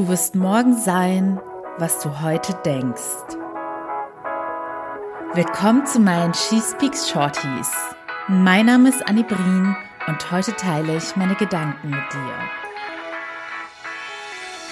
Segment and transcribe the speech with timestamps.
[0.00, 1.38] Du wirst morgen sein,
[1.76, 3.36] was du heute denkst.
[5.34, 7.70] Willkommen zu meinen She Speaks Shorties.
[8.26, 9.76] Mein Name ist Annie Brien
[10.06, 12.34] und heute teile ich meine Gedanken mit dir.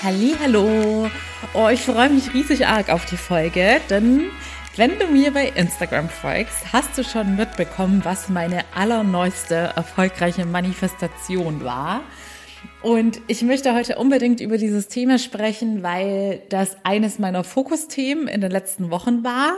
[0.03, 1.11] Hallo,
[1.53, 4.31] oh, ich freue mich riesig arg auf die Folge, denn
[4.77, 11.63] wenn du mir bei Instagram folgst, hast du schon mitbekommen, was meine allerneueste erfolgreiche Manifestation
[11.63, 12.01] war.
[12.83, 18.41] Und ich möchte heute unbedingt über dieses Thema sprechen, weil das eines meiner Fokusthemen in
[18.41, 19.55] den letzten Wochen war.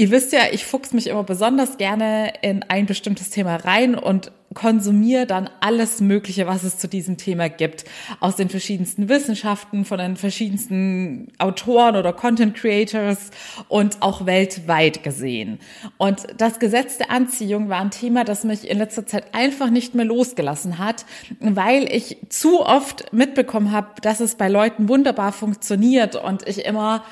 [0.00, 4.30] Ihr wisst ja, ich fuchs mich immer besonders gerne in ein bestimmtes Thema rein und
[4.54, 7.84] konsumiere dann alles Mögliche, was es zu diesem Thema gibt.
[8.20, 13.32] Aus den verschiedensten Wissenschaften, von den verschiedensten Autoren oder Content Creators
[13.66, 15.58] und auch weltweit gesehen.
[15.96, 19.96] Und das Gesetz der Anziehung war ein Thema, das mich in letzter Zeit einfach nicht
[19.96, 21.06] mehr losgelassen hat,
[21.40, 27.02] weil ich zu oft mitbekommen habe, dass es bei Leuten wunderbar funktioniert und ich immer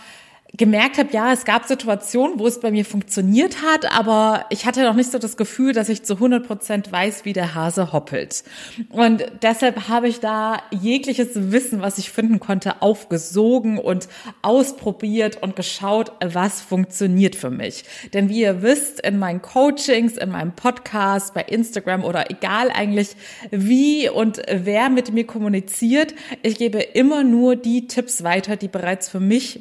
[0.56, 4.82] gemerkt habe, ja, es gab Situationen, wo es bei mir funktioniert hat, aber ich hatte
[4.84, 8.44] noch nicht so das Gefühl, dass ich zu 100 Prozent weiß, wie der Hase hoppelt.
[8.90, 14.08] Und deshalb habe ich da jegliches Wissen, was ich finden konnte, aufgesogen und
[14.42, 17.84] ausprobiert und geschaut, was funktioniert für mich.
[18.14, 23.16] Denn wie ihr wisst, in meinen Coachings, in meinem Podcast, bei Instagram oder egal eigentlich,
[23.50, 29.08] wie und wer mit mir kommuniziert, ich gebe immer nur die Tipps weiter, die bereits
[29.08, 29.60] für mich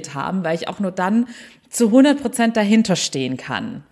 [0.00, 1.26] funktioniert haben, weil ich auch nur dann
[1.68, 3.84] zu 100 Prozent dahinter stehen kann.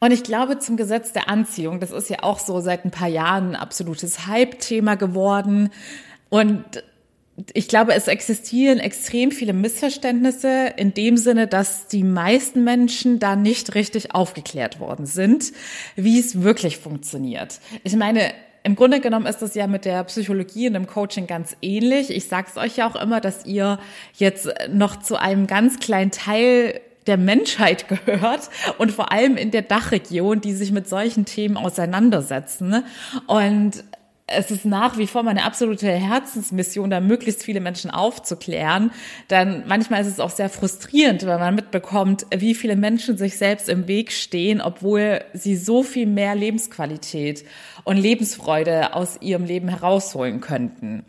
[0.00, 3.08] Und ich glaube, zum Gesetz der Anziehung, das ist ja auch so seit ein paar
[3.08, 5.68] Jahren ein absolutes Hype-Thema geworden.
[6.30, 6.64] Und
[7.52, 13.36] ich glaube, es existieren extrem viele Missverständnisse in dem Sinne, dass die meisten Menschen da
[13.36, 15.52] nicht richtig aufgeklärt worden sind,
[15.96, 17.60] wie es wirklich funktioniert.
[17.84, 18.32] Ich meine,
[18.62, 22.10] im Grunde genommen ist das ja mit der Psychologie und dem Coaching ganz ähnlich.
[22.10, 23.78] Ich sage es euch ja auch immer, dass ihr
[24.14, 29.62] jetzt noch zu einem ganz kleinen Teil der Menschheit gehört und vor allem in der
[29.62, 32.84] Dachregion, die sich mit solchen Themen auseinandersetzen.
[33.26, 33.84] Und
[34.30, 38.92] es ist nach wie vor meine absolute Herzensmission, da möglichst viele Menschen aufzuklären.
[39.28, 43.68] Dann manchmal ist es auch sehr frustrierend, wenn man mitbekommt, wie viele Menschen sich selbst
[43.68, 47.44] im Weg stehen, obwohl sie so viel mehr Lebensqualität
[47.84, 51.04] und Lebensfreude aus ihrem Leben herausholen könnten.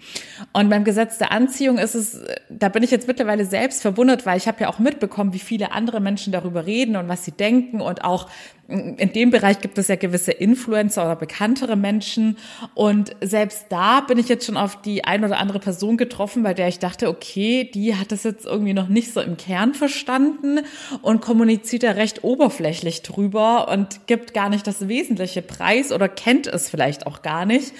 [0.54, 4.38] Und beim Gesetz der Anziehung ist es, da bin ich jetzt mittlerweile selbst verwundert, weil
[4.38, 7.81] ich habe ja auch mitbekommen, wie viele andere Menschen darüber reden und was sie denken
[7.81, 8.30] und auch
[8.68, 12.38] in dem Bereich gibt es ja gewisse Influencer oder bekanntere Menschen.
[12.74, 16.54] Und selbst da bin ich jetzt schon auf die ein oder andere Person getroffen, bei
[16.54, 20.62] der ich dachte, okay, die hat das jetzt irgendwie noch nicht so im Kern verstanden
[21.02, 26.48] und kommuniziert da recht oberflächlich drüber und gibt gar nicht das wesentliche Preis oder kennt
[26.48, 27.74] es vielleicht auch gar nicht.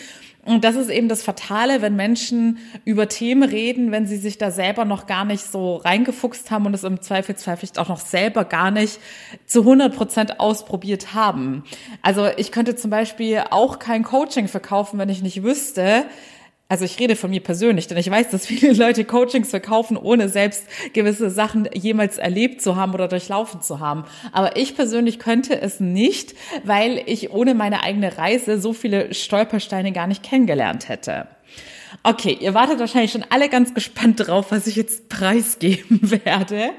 [0.44, 4.50] Und das ist eben das Fatale, wenn Menschen über Themen reden, wenn sie sich da
[4.50, 8.44] selber noch gar nicht so reingefuchst haben und es im Zweifelsfall vielleicht auch noch selber
[8.44, 9.00] gar nicht
[9.46, 11.64] zu 100 Prozent ausprobiert haben.
[12.02, 16.06] Also ich könnte zum Beispiel auch kein Coaching verkaufen, wenn ich nicht wüsste,
[16.72, 20.30] also ich rede von mir persönlich, denn ich weiß, dass viele Leute Coachings verkaufen, ohne
[20.30, 24.06] selbst gewisse Sachen jemals erlebt zu haben oder durchlaufen zu haben.
[24.32, 26.34] Aber ich persönlich könnte es nicht,
[26.64, 31.28] weil ich ohne meine eigene Reise so viele Stolpersteine gar nicht kennengelernt hätte.
[32.04, 36.70] Okay, ihr wartet wahrscheinlich schon alle ganz gespannt drauf, was ich jetzt preisgeben werde.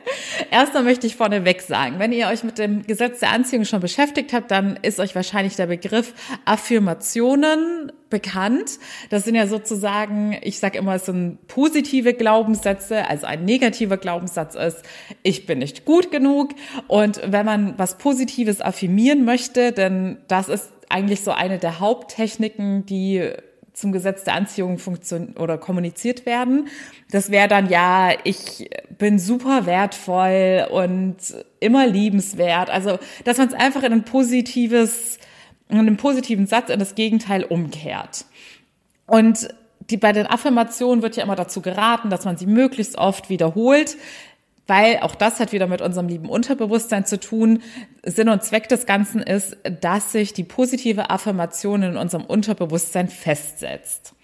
[0.51, 4.33] Erstmal möchte ich vorneweg sagen, wenn ihr euch mit dem Gesetz der Anziehung schon beschäftigt
[4.33, 6.15] habt, dann ist euch wahrscheinlich der Begriff
[6.47, 8.79] Affirmationen bekannt.
[9.11, 14.55] Das sind ja sozusagen, ich sage immer, es sind positive Glaubenssätze, also ein negativer Glaubenssatz
[14.55, 14.83] ist,
[15.25, 16.51] ich bin nicht gut genug.
[16.87, 22.87] Und wenn man was Positives affirmieren möchte, denn das ist eigentlich so eine der Haupttechniken,
[22.87, 23.33] die
[23.73, 26.69] zum Gesetz der Anziehung funktioniert oder kommuniziert werden.
[27.11, 28.69] Das wäre dann ja, ich
[28.99, 31.17] bin super wertvoll und
[31.59, 32.69] immer liebenswert.
[32.69, 35.19] Also, dass man es einfach in ein positives,
[35.73, 38.25] in einen positiven Satz in das Gegenteil umkehrt.
[39.07, 39.49] Und
[39.91, 43.97] die, bei den Affirmationen wird ja immer dazu geraten, dass man sie möglichst oft wiederholt
[44.67, 47.63] weil auch das hat wieder mit unserem lieben Unterbewusstsein zu tun.
[48.05, 54.15] Sinn und Zweck des Ganzen ist, dass sich die positive Affirmation in unserem Unterbewusstsein festsetzt.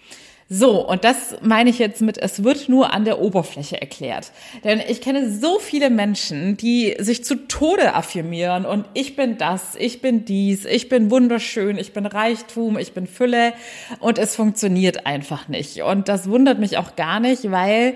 [0.51, 4.31] So, und das meine ich jetzt mit, es wird nur an der Oberfläche erklärt.
[4.63, 9.75] Denn ich kenne so viele Menschen, die sich zu Tode affirmieren und ich bin das,
[9.77, 13.53] ich bin dies, ich bin wunderschön, ich bin Reichtum, ich bin Fülle
[13.99, 15.83] und es funktioniert einfach nicht.
[15.83, 17.93] Und das wundert mich auch gar nicht, weil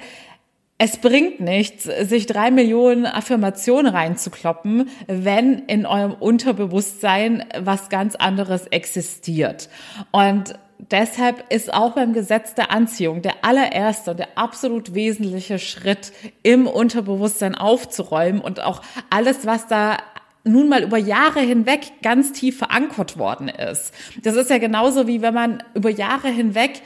[0.77, 8.67] es bringt nichts, sich drei Millionen Affirmationen reinzukloppen, wenn in eurem Unterbewusstsein was ganz anderes
[8.67, 9.69] existiert.
[10.11, 10.55] Und
[10.91, 16.67] deshalb ist auch beim Gesetz der Anziehung der allererste und der absolut wesentliche Schritt im
[16.67, 19.97] Unterbewusstsein aufzuräumen und auch alles, was da
[20.43, 23.93] nun mal über Jahre hinweg ganz tief verankert worden ist.
[24.23, 26.81] Das ist ja genauso wie wenn man über Jahre hinweg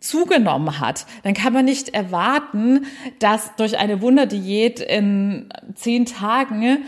[0.00, 2.86] zugenommen hat, dann kann man nicht erwarten,
[3.18, 6.84] dass durch eine Wunderdiät in zehn Tagen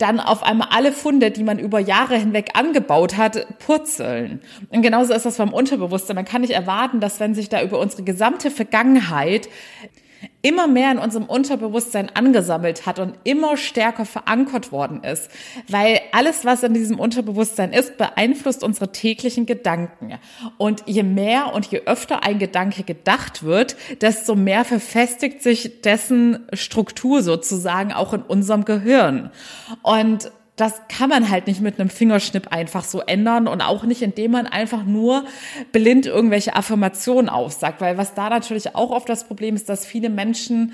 [0.00, 4.40] dann auf einmal alle Funde, die man über Jahre hinweg angebaut hat, purzeln.
[4.70, 6.16] Und genauso ist das beim Unterbewusstsein.
[6.16, 9.48] Man kann nicht erwarten, dass wenn sich da über unsere gesamte Vergangenheit
[10.42, 15.30] immer mehr in unserem Unterbewusstsein angesammelt hat und immer stärker verankert worden ist.
[15.68, 20.18] Weil alles, was in diesem Unterbewusstsein ist, beeinflusst unsere täglichen Gedanken.
[20.56, 26.46] Und je mehr und je öfter ein Gedanke gedacht wird, desto mehr verfestigt sich dessen
[26.52, 29.30] Struktur sozusagen auch in unserem Gehirn.
[29.82, 34.02] Und das kann man halt nicht mit einem Fingerschnipp einfach so ändern und auch nicht,
[34.02, 35.24] indem man einfach nur
[35.72, 40.10] blind irgendwelche Affirmationen aufsagt, weil was da natürlich auch oft das Problem ist, dass viele
[40.10, 40.72] Menschen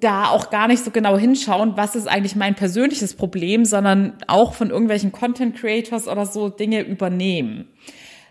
[0.00, 4.54] da auch gar nicht so genau hinschauen, was ist eigentlich mein persönliches Problem, sondern auch
[4.54, 7.68] von irgendwelchen Content Creators oder so Dinge übernehmen.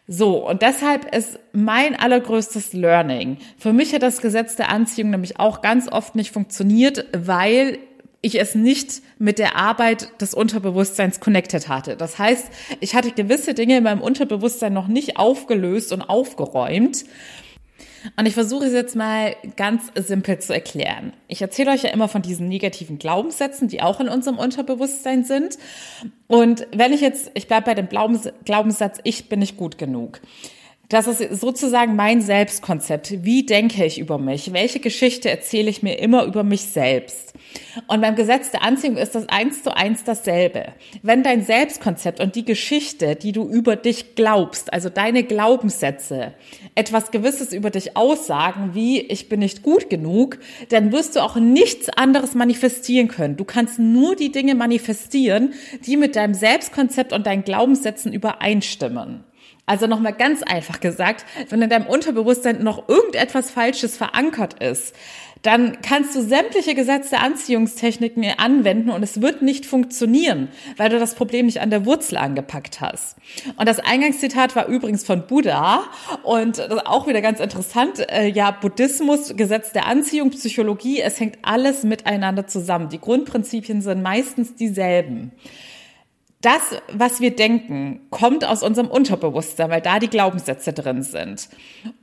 [0.07, 3.37] So, und deshalb ist mein allergrößtes Learning.
[3.57, 7.79] Für mich hat das Gesetz der Anziehung nämlich auch ganz oft nicht funktioniert, weil
[8.23, 11.95] ich es nicht mit der Arbeit des Unterbewusstseins connected hatte.
[11.97, 12.47] Das heißt,
[12.79, 17.03] ich hatte gewisse Dinge in meinem Unterbewusstsein noch nicht aufgelöst und aufgeräumt.
[18.17, 21.13] Und ich versuche es jetzt mal ganz simpel zu erklären.
[21.27, 25.57] Ich erzähle euch ja immer von diesen negativen Glaubenssätzen, die auch in unserem Unterbewusstsein sind.
[26.27, 30.21] Und wenn ich jetzt, ich bleibe bei dem Glaubenssatz, ich bin nicht gut genug.
[30.89, 33.23] Das ist sozusagen mein Selbstkonzept.
[33.23, 34.53] Wie denke ich über mich?
[34.53, 37.33] Welche Geschichte erzähle ich mir immer über mich selbst?
[37.87, 40.73] Und beim Gesetz der Anziehung ist das eins zu eins dasselbe.
[41.01, 46.33] Wenn dein Selbstkonzept und die Geschichte, die du über dich glaubst, also deine Glaubenssätze,
[46.75, 50.39] etwas Gewisses über dich aussagen, wie ich bin nicht gut genug,
[50.69, 53.37] dann wirst du auch nichts anderes manifestieren können.
[53.37, 55.53] Du kannst nur die Dinge manifestieren,
[55.85, 59.23] die mit deinem Selbstkonzept und deinen Glaubenssätzen übereinstimmen.
[59.65, 64.93] Also nochmal ganz einfach gesagt, wenn in deinem Unterbewusstsein noch irgendetwas Falsches verankert ist,
[65.43, 70.47] dann kannst du sämtliche Gesetze der Anziehungstechniken anwenden und es wird nicht funktionieren,
[70.77, 73.17] weil du das Problem nicht an der Wurzel angepackt hast.
[73.57, 75.83] Und das Eingangszitat war übrigens von Buddha
[76.23, 77.99] und auch wieder ganz interessant.
[78.09, 82.87] Äh, ja, Buddhismus, Gesetz der Anziehung, Psychologie, es hängt alles miteinander zusammen.
[82.87, 85.33] Die Grundprinzipien sind meistens dieselben
[86.43, 86.61] das,
[86.91, 91.47] was wir denken, kommt aus unserem Unterbewusstsein, weil da die Glaubenssätze drin sind.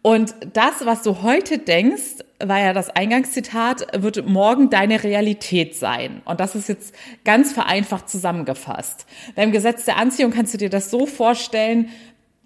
[0.01, 6.23] Und das, was du heute denkst, war ja das Eingangszitat, wird morgen deine Realität sein.
[6.25, 6.95] Und das ist jetzt
[7.25, 9.05] ganz vereinfacht zusammengefasst.
[9.37, 11.91] Beim Gesetz der Anziehung kannst du dir das so vorstellen,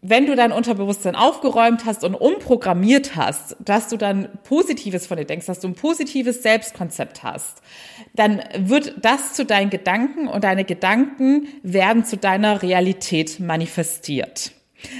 [0.06, 5.24] wenn du dein Unterbewusstsein aufgeräumt hast und umprogrammiert hast, dass du dann Positives von dir
[5.24, 7.62] denkst, dass du ein positives Selbstkonzept hast,
[8.12, 14.52] dann wird das zu deinen Gedanken und deine Gedanken werden zu deiner Realität manifestiert.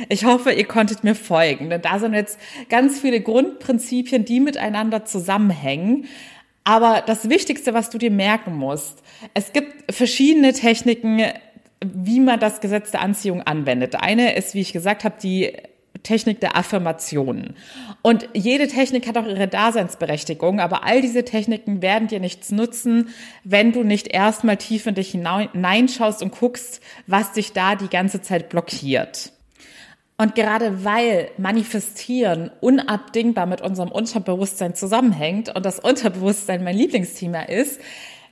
[0.09, 2.39] Ich hoffe, ihr konntet mir folgen, denn da sind jetzt
[2.71, 6.07] ganz viele Grundprinzipien, die miteinander zusammenhängen.
[6.65, 9.03] Aber das Wichtigste, was du dir merken musst,
[9.35, 11.21] es gibt verschiedene Techniken,
[11.93, 13.97] wie man das Gesetz der Anziehung anwendet.
[13.97, 15.53] Eine ist, wie ich gesagt habe, die
[16.03, 17.57] Technik der Affirmationen.
[18.03, 23.09] Und jede Technik hat auch ihre Daseinsberechtigung, aber all diese Techniken werden dir nichts nutzen,
[23.43, 28.21] wenn du nicht erstmal tief in dich hineinschaust und guckst, was dich da die ganze
[28.21, 29.33] Zeit blockiert.
[30.17, 37.81] Und gerade weil Manifestieren unabdingbar mit unserem Unterbewusstsein zusammenhängt und das Unterbewusstsein mein Lieblingsthema ist,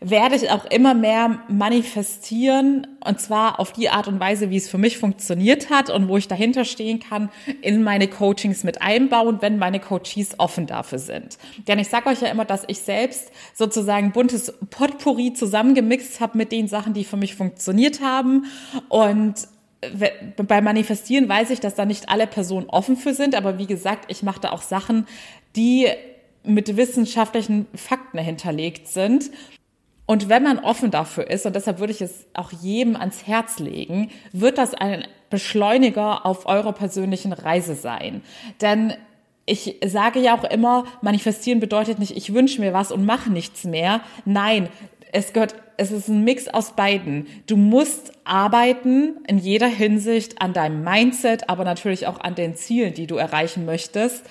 [0.03, 4.69] werde ich auch immer mehr manifestieren und zwar auf die Art und Weise, wie es
[4.69, 7.31] für mich funktioniert hat und wo ich dahinter stehen kann,
[7.61, 11.39] in meine Coachings mit einbauen, wenn meine Coaches offen dafür sind.
[11.69, 16.53] Denn ich sage euch ja immer, dass ich selbst sozusagen buntes Potpourri zusammengemixt habe mit
[16.53, 18.47] den Sachen, die für mich funktioniert haben
[18.89, 19.35] und
[20.37, 24.05] bei Manifestieren weiß ich, dass da nicht alle Personen offen für sind, aber wie gesagt,
[24.09, 25.07] ich mache da auch Sachen,
[25.57, 25.89] die
[26.45, 29.31] mit wissenschaftlichen Fakten hinterlegt sind
[30.07, 33.59] und wenn man offen dafür ist, und deshalb würde ich es auch jedem ans Herz
[33.59, 38.23] legen, wird das ein Beschleuniger auf eurer persönlichen Reise sein.
[38.61, 38.95] Denn
[39.47, 43.65] ich sage ja auch immer, manifestieren bedeutet nicht, ich wünsche mir was und mache nichts
[43.65, 44.01] mehr.
[44.25, 44.69] Nein,
[45.13, 47.27] es gehört, es ist ein Mix aus beiden.
[47.47, 52.95] Du musst arbeiten in jeder Hinsicht an deinem Mindset, aber natürlich auch an den Zielen,
[52.95, 54.25] die du erreichen möchtest.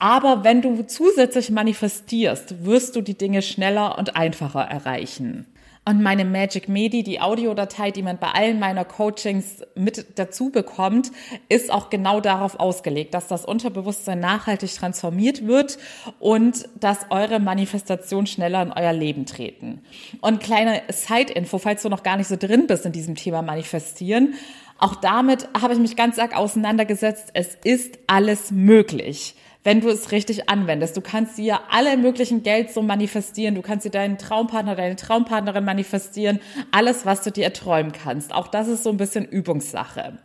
[0.00, 5.46] Aber wenn du zusätzlich manifestierst, wirst du die Dinge schneller und einfacher erreichen.
[5.84, 11.10] Und meine Magic Medi, die Audiodatei, die man bei allen meiner Coachings mit dazu bekommt,
[11.48, 15.78] ist auch genau darauf ausgelegt, dass das Unterbewusstsein nachhaltig transformiert wird
[16.18, 19.82] und dass eure Manifestationen schneller in euer Leben treten.
[20.22, 24.34] Und kleine Side-Info, falls du noch gar nicht so drin bist in diesem Thema Manifestieren.
[24.78, 27.30] Auch damit habe ich mich ganz arg auseinandergesetzt.
[27.34, 30.96] Es ist alles möglich wenn du es richtig anwendest.
[30.96, 33.54] Du kannst dir alle möglichen Geld so manifestieren.
[33.54, 36.40] Du kannst dir deinen Traumpartner, deine Traumpartnerin manifestieren.
[36.70, 38.32] Alles, was du dir erträumen kannst.
[38.32, 40.18] Auch das ist so ein bisschen Übungssache.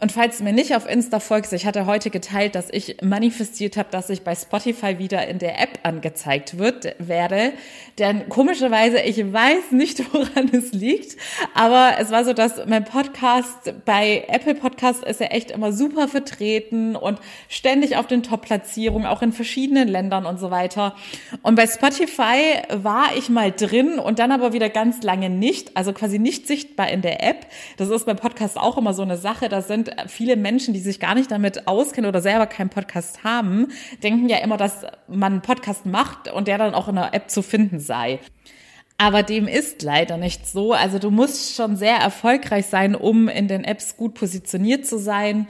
[0.00, 3.76] Und falls du mir nicht auf Insta folgst, ich hatte heute geteilt, dass ich manifestiert
[3.76, 7.52] habe, dass ich bei Spotify wieder in der App angezeigt wird werde.
[7.98, 11.16] Denn komischerweise, ich weiß nicht, woran es liegt,
[11.52, 16.06] aber es war so, dass mein Podcast bei Apple Podcast ist ja echt immer super
[16.06, 20.94] vertreten und ständig auf den Top-Platzierungen, auch in verschiedenen Ländern und so weiter.
[21.42, 25.92] Und bei Spotify war ich mal drin und dann aber wieder ganz lange nicht, also
[25.92, 27.46] quasi nicht sichtbar in der App.
[27.78, 29.48] Das ist beim Podcast auch immer so eine Sache.
[29.48, 33.68] Da sind viele Menschen, die sich gar nicht damit auskennen oder selber keinen Podcast haben,
[34.02, 37.30] denken ja immer, dass man einen Podcast macht und der dann auch in der App
[37.30, 38.20] zu finden sei.
[39.00, 40.72] Aber dem ist leider nicht so.
[40.72, 45.46] Also du musst schon sehr erfolgreich sein, um in den Apps gut positioniert zu sein.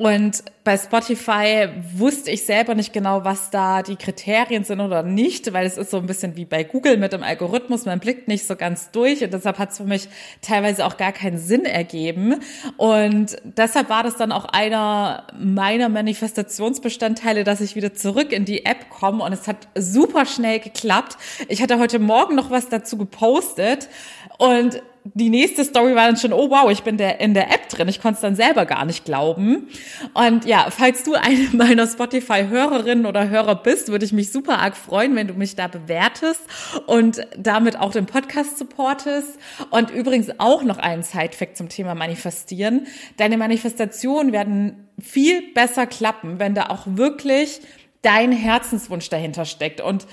[0.00, 5.52] Und bei Spotify wusste ich selber nicht genau, was da die Kriterien sind oder nicht,
[5.52, 7.84] weil es ist so ein bisschen wie bei Google mit dem Algorithmus.
[7.84, 10.08] Man blickt nicht so ganz durch und deshalb hat es für mich
[10.40, 12.36] teilweise auch gar keinen Sinn ergeben.
[12.78, 18.64] Und deshalb war das dann auch einer meiner Manifestationsbestandteile, dass ich wieder zurück in die
[18.64, 21.18] App komme und es hat super schnell geklappt.
[21.48, 23.90] Ich hatte heute Morgen noch was dazu gepostet
[24.38, 27.68] und die nächste Story war dann schon, oh wow, ich bin der, in der App
[27.70, 27.88] drin.
[27.88, 29.68] Ich konnte es dann selber gar nicht glauben.
[30.12, 34.76] Und ja, falls du eine meiner Spotify-Hörerinnen oder Hörer bist, würde ich mich super arg
[34.76, 36.42] freuen, wenn du mich da bewertest
[36.86, 39.38] und damit auch den Podcast supportest.
[39.70, 42.86] Und übrigens auch noch einen Side-Fact zum Thema Manifestieren.
[43.16, 47.60] Deine Manifestationen werden viel besser klappen, wenn da auch wirklich
[48.02, 49.80] dein Herzenswunsch dahinter steckt.
[49.80, 50.06] Und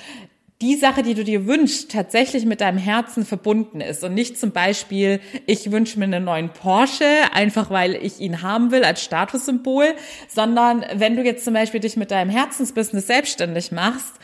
[0.61, 4.51] die Sache, die du dir wünschst, tatsächlich mit deinem Herzen verbunden ist und nicht zum
[4.51, 9.93] Beispiel, ich wünsche mir einen neuen Porsche, einfach weil ich ihn haben will als Statussymbol,
[10.27, 14.15] sondern wenn du jetzt zum Beispiel dich mit deinem Herzensbusiness selbstständig machst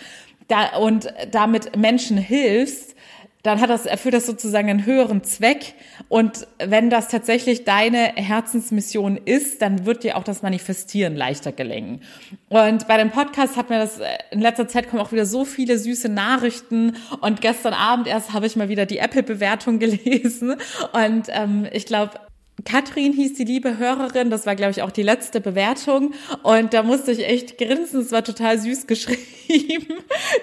[0.47, 2.92] da, und damit Menschen hilfst,
[3.43, 5.75] dann hat das, erfüllt das sozusagen einen höheren Zweck.
[6.07, 12.01] Und wenn das tatsächlich deine Herzensmission ist, dann wird dir auch das Manifestieren leichter gelingen.
[12.47, 15.43] Und bei dem Podcast hat mir das äh, in letzter Zeit kommen auch wieder so
[15.43, 16.95] viele süße Nachrichten.
[17.19, 20.55] Und gestern Abend erst habe ich mal wieder die Apple-Bewertung gelesen.
[20.93, 22.13] Und ähm, ich glaube,
[22.65, 26.13] Katrin hieß die liebe Hörerin, das war, glaube ich, auch die letzte Bewertung.
[26.43, 29.95] Und da musste ich echt grinsen, es war total süß geschrieben,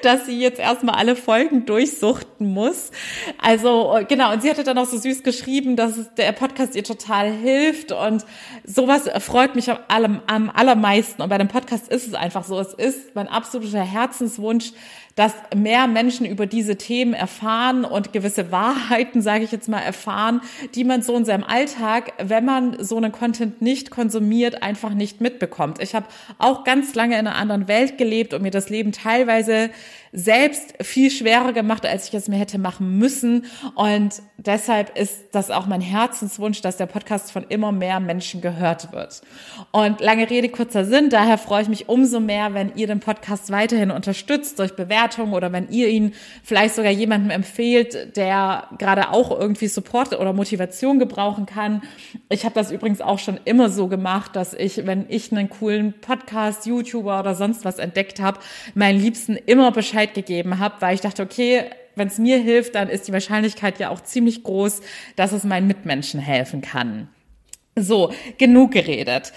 [0.03, 2.91] dass sie jetzt erstmal alle Folgen durchsuchten muss.
[3.39, 7.33] Also genau, und sie hatte dann auch so süß geschrieben, dass der Podcast ihr total
[7.33, 7.93] hilft.
[7.93, 8.27] Und
[8.65, 10.21] sowas freut mich am,
[10.55, 11.23] allermeisten.
[11.23, 14.73] Und bei dem Podcast ist es einfach so, es ist mein absoluter Herzenswunsch,
[15.17, 20.41] dass mehr Menschen über diese Themen erfahren und gewisse Wahrheiten, sage ich jetzt mal, erfahren,
[20.75, 25.21] die man so in seinem Alltag, wenn man so einen Content nicht konsumiert, einfach nicht
[25.21, 25.83] mitbekommt.
[25.83, 26.07] Ich habe
[26.39, 29.71] auch ganz lange in einer anderen Welt gelebt und mir das Leben teilweise
[30.13, 33.45] selbst viel schwerer gemacht, als ich es mir hätte machen müssen.
[33.77, 38.93] Und deshalb ist das auch mein Herzenswunsch, dass der Podcast von immer mehr Menschen gehört
[38.93, 39.23] wird.
[39.71, 41.11] Und lange Rede, kurzer Sinn.
[41.11, 45.53] Daher freue ich mich umso mehr, wenn ihr den Podcast weiterhin unterstützt durch Bewertungen oder
[45.53, 46.13] wenn ihr ihn
[46.43, 51.83] vielleicht sogar jemandem empfehlt, der gerade auch irgendwie Support oder Motivation gebrauchen kann.
[52.29, 55.95] Ich habe das übrigens auch schon immer so gemacht, dass ich, wenn ich einen coolen
[56.01, 58.41] Podcast, YouTuber oder sonst was entdeckt habe,
[58.75, 61.65] meinen Liebsten immer Bescheid Bescheid gegeben habe, weil ich dachte, okay,
[61.95, 64.81] wenn es mir hilft, dann ist die Wahrscheinlichkeit ja auch ziemlich groß,
[65.17, 67.09] dass es meinen Mitmenschen helfen kann.
[67.77, 69.33] So, genug geredet.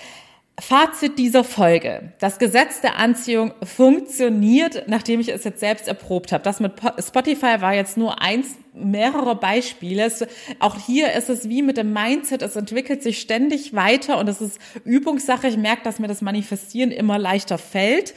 [0.60, 2.14] Fazit dieser Folge.
[2.20, 6.44] Das Gesetz der Anziehung funktioniert, nachdem ich es jetzt selbst erprobt habe.
[6.44, 10.12] Das mit Spotify war jetzt nur eins mehrerer Beispiele.
[10.60, 12.42] auch hier ist es wie mit dem Mindset.
[12.42, 15.48] Es entwickelt sich ständig weiter und es ist Übungssache.
[15.48, 18.14] Ich merke, dass mir das Manifestieren immer leichter fällt.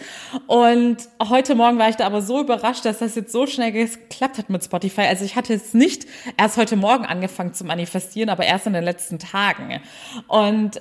[0.46, 0.96] Und
[1.28, 4.50] heute Morgen war ich da aber so überrascht, dass das jetzt so schnell geklappt hat
[4.50, 5.02] mit Spotify.
[5.02, 8.84] Also ich hatte jetzt nicht erst heute Morgen angefangen zu manifestieren, aber erst in den
[8.84, 9.80] letzten Tagen.
[10.28, 10.80] Und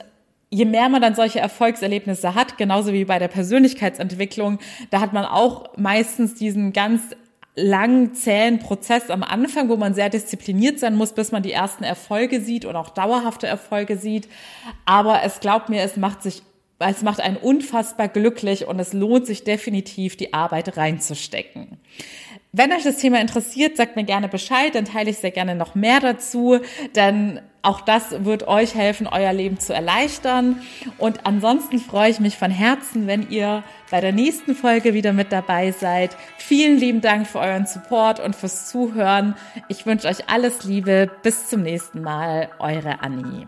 [0.50, 5.25] je mehr man dann solche Erfolgserlebnisse hat, genauso wie bei der Persönlichkeitsentwicklung, da hat man
[5.25, 7.01] auch meistens diesen ganz
[7.56, 11.84] langen, zähen Prozess am Anfang, wo man sehr diszipliniert sein muss, bis man die ersten
[11.84, 14.28] Erfolge sieht und auch dauerhafte Erfolge sieht.
[14.86, 16.44] Aber es glaubt mir, es macht sich
[16.78, 21.78] es macht einen unfassbar glücklich und es lohnt sich definitiv, die Arbeit reinzustecken.
[22.58, 25.76] Wenn euch das Thema interessiert, sagt mir gerne Bescheid, dann teile ich sehr gerne noch
[25.76, 26.60] mehr dazu,
[26.96, 30.62] denn auch das wird euch helfen, euer Leben zu erleichtern.
[30.98, 35.34] Und ansonsten freue ich mich von Herzen, wenn ihr bei der nächsten Folge wieder mit
[35.34, 36.16] dabei seid.
[36.38, 39.36] Vielen lieben Dank für euren Support und fürs Zuhören.
[39.68, 41.12] Ich wünsche euch alles Liebe.
[41.24, 42.48] Bis zum nächsten Mal.
[42.60, 43.48] Eure Annie.